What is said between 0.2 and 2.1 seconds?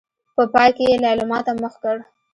په پای کې يې ليلما ته مخ کړ.